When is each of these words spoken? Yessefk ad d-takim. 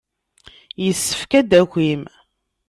Yessefk 0.83 1.31
ad 1.39 1.45
d-takim. 1.49 2.03